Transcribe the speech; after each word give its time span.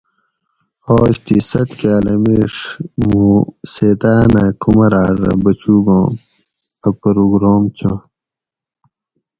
آج 0.97 1.13
تھی 1.25 1.37
ست 1.49 1.69
کاۤلہ 1.79 2.15
میڛ 2.23 2.53
مُوں 3.03 3.35
سیتاۤن 3.73 4.33
اۤ 4.43 4.51
کُمراۤٹ 4.61 5.15
رہ 5.23 5.33
بچوگ 5.43 5.87
آں 5.97 6.07
اۤ 6.87 6.93
پرگرام 6.99 7.63
چاگ 7.77 8.01